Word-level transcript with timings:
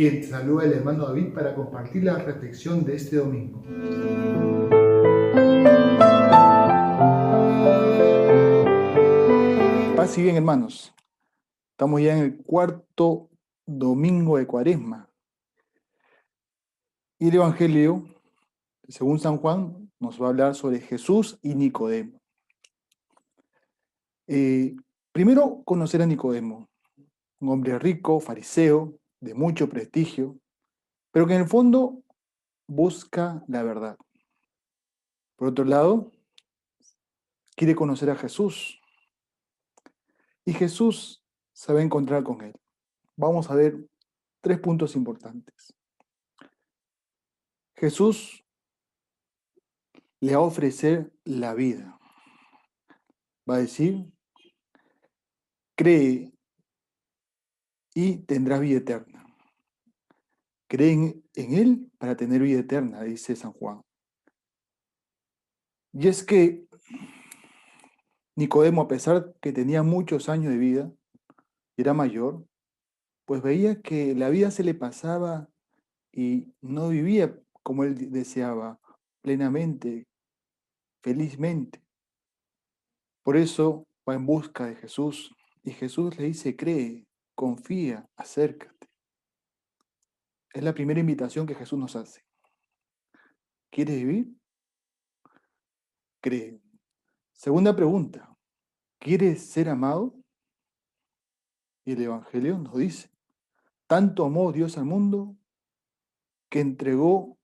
Te 0.00 0.22
saluda 0.22 0.64
el 0.64 0.72
hermano 0.72 1.08
David 1.08 1.34
para 1.34 1.54
compartir 1.54 2.04
la 2.04 2.16
reflexión 2.16 2.86
de 2.86 2.96
este 2.96 3.16
domingo. 3.16 3.62
Paz 9.94 10.16
y 10.16 10.22
bien, 10.22 10.36
hermanos. 10.36 10.94
Estamos 11.72 12.00
ya 12.00 12.16
en 12.16 12.22
el 12.24 12.38
cuarto 12.38 13.28
domingo 13.66 14.38
de 14.38 14.46
Cuaresma. 14.46 15.06
Y 17.18 17.28
el 17.28 17.34
Evangelio, 17.34 18.06
según 18.88 19.18
San 19.18 19.36
Juan, 19.36 19.92
nos 19.98 20.18
va 20.18 20.28
a 20.28 20.28
hablar 20.30 20.54
sobre 20.54 20.80
Jesús 20.80 21.38
y 21.42 21.54
Nicodemo. 21.54 22.18
Eh, 24.28 24.74
primero, 25.12 25.60
conocer 25.62 26.00
a 26.00 26.06
Nicodemo, 26.06 26.70
un 27.40 27.48
hombre 27.50 27.78
rico, 27.78 28.18
fariseo, 28.18 28.98
de 29.20 29.34
mucho 29.34 29.68
prestigio, 29.68 30.38
pero 31.12 31.26
que 31.26 31.34
en 31.34 31.42
el 31.42 31.48
fondo 31.48 32.02
busca 32.66 33.44
la 33.48 33.62
verdad. 33.62 33.96
Por 35.36 35.48
otro 35.48 35.64
lado, 35.64 36.12
quiere 37.56 37.74
conocer 37.74 38.10
a 38.10 38.16
Jesús. 38.16 38.80
Y 40.44 40.52
Jesús 40.52 41.24
se 41.52 41.72
va 41.72 41.80
a 41.80 41.82
encontrar 41.82 42.22
con 42.24 42.40
él. 42.42 42.54
Vamos 43.16 43.50
a 43.50 43.54
ver 43.54 43.86
tres 44.40 44.58
puntos 44.58 44.96
importantes. 44.96 45.74
Jesús 47.74 48.44
le 50.20 50.34
va 50.34 50.42
a 50.42 50.46
ofrecer 50.46 51.12
la 51.24 51.54
vida. 51.54 51.98
Va 53.48 53.56
a 53.56 53.58
decir, 53.58 54.12
cree 55.74 56.29
y 57.94 58.18
tendrás 58.18 58.60
vida 58.60 58.78
eterna. 58.78 59.26
Creen 60.68 61.24
en 61.34 61.54
Él 61.54 61.90
para 61.98 62.16
tener 62.16 62.40
vida 62.42 62.60
eterna, 62.60 63.02
dice 63.02 63.34
San 63.36 63.52
Juan. 63.52 63.82
Y 65.92 66.06
es 66.06 66.22
que 66.22 66.64
Nicodemo, 68.36 68.82
a 68.82 68.88
pesar 68.88 69.34
que 69.40 69.52
tenía 69.52 69.82
muchos 69.82 70.28
años 70.28 70.52
de 70.52 70.58
vida, 70.58 70.92
era 71.76 71.94
mayor, 71.94 72.44
pues 73.24 73.42
veía 73.42 73.80
que 73.80 74.14
la 74.14 74.28
vida 74.28 74.50
se 74.50 74.64
le 74.64 74.74
pasaba 74.74 75.48
y 76.12 76.52
no 76.60 76.88
vivía 76.88 77.38
como 77.62 77.84
él 77.84 78.10
deseaba, 78.10 78.80
plenamente, 79.22 80.06
felizmente. 81.02 81.82
Por 83.22 83.36
eso 83.36 83.86
va 84.08 84.14
en 84.14 84.26
busca 84.26 84.66
de 84.66 84.76
Jesús 84.76 85.34
y 85.62 85.72
Jesús 85.72 86.16
le 86.18 86.26
dice, 86.26 86.56
cree, 86.56 87.06
confía, 87.40 88.06
acércate. 88.16 88.90
Es 90.52 90.62
la 90.62 90.74
primera 90.74 91.00
invitación 91.00 91.46
que 91.46 91.54
Jesús 91.54 91.78
nos 91.78 91.96
hace. 91.96 92.22
¿Quieres 93.70 93.96
vivir? 93.96 94.36
Cree. 96.20 96.60
Segunda 97.32 97.74
pregunta, 97.74 98.36
¿quieres 98.98 99.40
ser 99.50 99.70
amado? 99.70 100.14
Y 101.86 101.92
el 101.92 102.02
Evangelio 102.02 102.58
nos 102.58 102.76
dice, 102.76 103.10
tanto 103.86 104.26
amó 104.26 104.52
Dios 104.52 104.76
al 104.76 104.84
mundo 104.84 105.34
que 106.50 106.60
entregó 106.60 107.38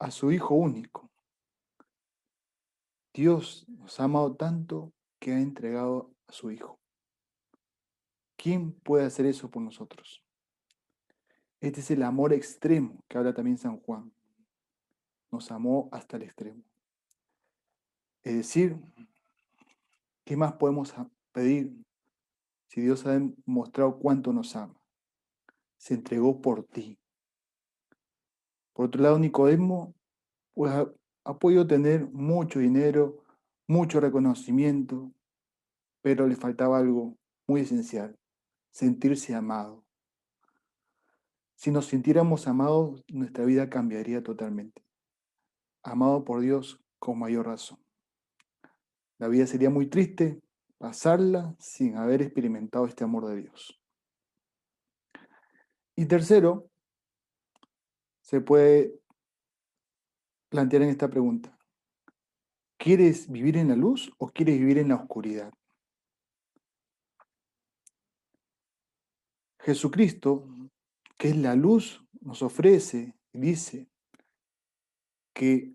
a 0.00 0.10
su 0.10 0.32
Hijo 0.32 0.56
único. 0.56 1.12
Dios 3.14 3.66
nos 3.68 4.00
ha 4.00 4.04
amado 4.04 4.34
tanto 4.34 4.92
que 5.20 5.30
ha 5.30 5.38
entregado 5.38 6.12
a 6.26 6.32
su 6.32 6.50
Hijo. 6.50 6.77
¿Quién 8.38 8.70
puede 8.70 9.04
hacer 9.04 9.26
eso 9.26 9.50
por 9.50 9.60
nosotros? 9.60 10.22
Este 11.60 11.80
es 11.80 11.90
el 11.90 12.04
amor 12.04 12.32
extremo 12.32 13.02
que 13.08 13.18
habla 13.18 13.34
también 13.34 13.58
San 13.58 13.80
Juan. 13.80 14.12
Nos 15.32 15.50
amó 15.50 15.88
hasta 15.90 16.16
el 16.16 16.22
extremo. 16.22 16.62
Es 18.22 18.36
decir, 18.36 18.76
¿qué 20.24 20.36
más 20.36 20.52
podemos 20.52 20.94
pedir 21.32 21.72
si 22.68 22.80
Dios 22.80 23.04
ha 23.06 23.18
demostrado 23.18 23.98
cuánto 23.98 24.32
nos 24.32 24.54
ama? 24.54 24.80
Se 25.76 25.94
entregó 25.94 26.40
por 26.40 26.62
ti. 26.62 26.96
Por 28.72 28.86
otro 28.86 29.02
lado, 29.02 29.18
Nicodemo 29.18 29.96
pues, 30.54 30.72
ha, 30.72 30.88
ha 31.24 31.38
podido 31.38 31.66
tener 31.66 32.08
mucho 32.12 32.60
dinero, 32.60 33.24
mucho 33.66 33.98
reconocimiento, 33.98 35.10
pero 36.02 36.28
le 36.28 36.36
faltaba 36.36 36.78
algo 36.78 37.16
muy 37.48 37.62
esencial, 37.62 38.16
sentirse 38.70 39.34
amado. 39.34 39.84
Si 41.54 41.70
nos 41.70 41.86
sintiéramos 41.86 42.46
amados, 42.46 43.04
nuestra 43.08 43.44
vida 43.44 43.68
cambiaría 43.68 44.22
totalmente. 44.22 44.84
Amado 45.82 46.24
por 46.24 46.40
Dios 46.40 46.80
con 46.98 47.18
mayor 47.18 47.46
razón. 47.46 47.78
La 49.18 49.28
vida 49.28 49.46
sería 49.46 49.70
muy 49.70 49.86
triste 49.86 50.40
pasarla 50.78 51.56
sin 51.58 51.96
haber 51.96 52.22
experimentado 52.22 52.86
este 52.86 53.04
amor 53.04 53.26
de 53.26 53.42
Dios. 53.42 53.80
Y 55.96 56.06
tercero, 56.06 56.70
se 58.20 58.40
puede 58.40 58.94
plantear 60.48 60.82
en 60.82 60.90
esta 60.90 61.08
pregunta. 61.08 61.58
¿Quieres 62.76 63.28
vivir 63.28 63.56
en 63.56 63.68
la 63.68 63.76
luz 63.76 64.12
o 64.18 64.28
quieres 64.28 64.58
vivir 64.58 64.78
en 64.78 64.90
la 64.90 64.94
oscuridad? 64.94 65.52
Jesucristo, 69.68 70.48
que 71.18 71.28
es 71.28 71.36
la 71.36 71.54
luz, 71.54 72.02
nos 72.22 72.40
ofrece 72.40 73.14
dice 73.34 73.86
que 75.34 75.74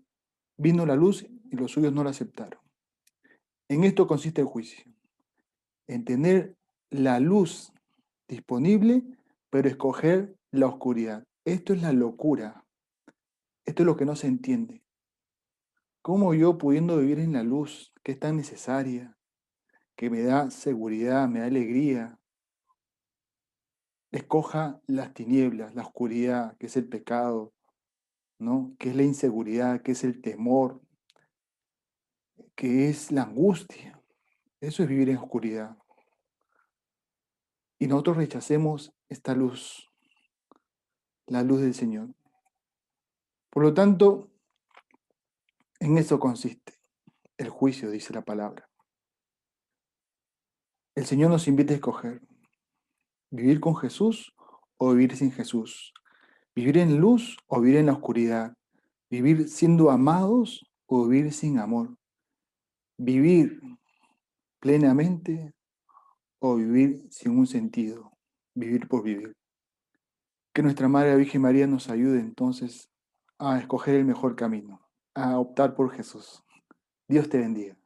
vino 0.56 0.84
la 0.84 0.96
luz 0.96 1.22
y 1.22 1.54
los 1.54 1.70
suyos 1.70 1.92
no 1.92 2.02
la 2.02 2.10
aceptaron. 2.10 2.60
En 3.68 3.84
esto 3.84 4.08
consiste 4.08 4.40
el 4.40 4.48
juicio, 4.48 4.84
en 5.86 6.04
tener 6.04 6.56
la 6.90 7.20
luz 7.20 7.72
disponible, 8.26 9.04
pero 9.48 9.68
escoger 9.68 10.36
la 10.50 10.66
oscuridad. 10.66 11.24
Esto 11.44 11.72
es 11.72 11.80
la 11.80 11.92
locura. 11.92 12.66
Esto 13.64 13.84
es 13.84 13.86
lo 13.86 13.96
que 13.96 14.06
no 14.06 14.16
se 14.16 14.26
entiende. 14.26 14.82
¿Cómo 16.02 16.34
yo 16.34 16.58
pudiendo 16.58 16.98
vivir 16.98 17.20
en 17.20 17.34
la 17.34 17.44
luz, 17.44 17.92
que 18.02 18.10
es 18.10 18.18
tan 18.18 18.36
necesaria, 18.36 19.16
que 19.94 20.10
me 20.10 20.22
da 20.22 20.50
seguridad, 20.50 21.28
me 21.28 21.38
da 21.38 21.46
alegría, 21.46 22.18
escoja 24.18 24.80
las 24.86 25.12
tinieblas, 25.12 25.74
la 25.74 25.82
oscuridad, 25.82 26.56
que 26.58 26.66
es 26.66 26.76
el 26.76 26.88
pecado, 26.88 27.52
¿no? 28.38 28.74
que 28.78 28.90
es 28.90 28.96
la 28.96 29.02
inseguridad, 29.02 29.82
que 29.82 29.92
es 29.92 30.04
el 30.04 30.20
temor, 30.20 30.80
que 32.54 32.88
es 32.88 33.10
la 33.10 33.22
angustia. 33.22 34.00
Eso 34.60 34.82
es 34.82 34.88
vivir 34.88 35.10
en 35.10 35.18
oscuridad. 35.18 35.76
Y 37.78 37.86
nosotros 37.86 38.16
rechacemos 38.16 38.94
esta 39.08 39.34
luz, 39.34 39.90
la 41.26 41.42
luz 41.42 41.60
del 41.60 41.74
Señor. 41.74 42.14
Por 43.50 43.64
lo 43.64 43.74
tanto, 43.74 44.30
en 45.80 45.98
eso 45.98 46.18
consiste 46.18 46.74
el 47.36 47.48
juicio, 47.48 47.90
dice 47.90 48.12
la 48.12 48.22
palabra. 48.22 48.70
El 50.94 51.04
Señor 51.04 51.30
nos 51.30 51.48
invita 51.48 51.72
a 51.72 51.76
escoger 51.76 52.22
¿Vivir 53.34 53.58
con 53.58 53.74
Jesús 53.74 54.32
o 54.76 54.92
vivir 54.92 55.16
sin 55.16 55.32
Jesús? 55.32 55.92
¿Vivir 56.54 56.78
en 56.78 57.00
luz 57.00 57.36
o 57.48 57.60
vivir 57.60 57.78
en 57.78 57.86
la 57.86 57.94
oscuridad? 57.94 58.56
¿Vivir 59.10 59.48
siendo 59.48 59.90
amados 59.90 60.64
o 60.86 61.08
vivir 61.08 61.32
sin 61.32 61.58
amor? 61.58 61.96
¿Vivir 62.96 63.60
plenamente 64.60 65.52
o 66.38 66.54
vivir 66.54 67.08
sin 67.10 67.36
un 67.36 67.48
sentido? 67.48 68.12
Vivir 68.54 68.86
por 68.86 69.02
vivir. 69.02 69.34
Que 70.52 70.62
nuestra 70.62 70.86
Madre 70.86 71.16
Virgen 71.16 71.42
María 71.42 71.66
nos 71.66 71.90
ayude 71.90 72.20
entonces 72.20 72.88
a 73.40 73.58
escoger 73.58 73.96
el 73.96 74.04
mejor 74.04 74.36
camino, 74.36 74.80
a 75.12 75.40
optar 75.40 75.74
por 75.74 75.90
Jesús. 75.90 76.44
Dios 77.08 77.28
te 77.28 77.38
bendiga. 77.38 77.76